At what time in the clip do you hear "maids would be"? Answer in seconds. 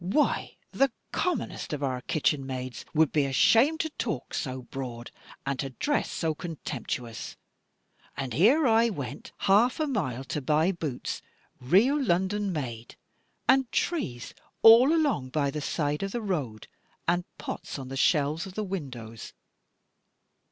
2.43-3.25